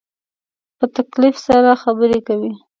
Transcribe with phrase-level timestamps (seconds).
[0.77, 2.51] په تکلف سره خبرې کوې